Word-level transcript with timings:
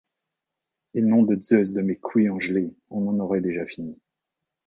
et 0.95 1.03
nom 1.03 1.21
de 1.21 1.39
Zeus 1.39 1.73
de 1.73 1.81
mes 1.83 1.95
couilles 1.95 2.31
en 2.31 2.39
gelée 2.39 2.73
on 2.89 3.07
en 3.07 3.19
aurait 3.19 3.39
déjà 3.41 3.67
fini. 3.67 3.95